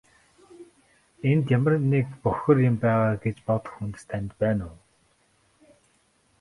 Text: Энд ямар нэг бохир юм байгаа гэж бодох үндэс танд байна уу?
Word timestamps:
Энд 1.29 1.45
ямар 1.57 1.73
нэг 1.93 2.07
бохир 2.23 2.57
юм 2.69 2.75
байгаа 2.83 3.13
гэж 3.23 3.37
бодох 3.47 3.73
үндэс 3.83 4.03
танд 4.09 4.31
байна 4.41 4.63
уу? 4.71 4.79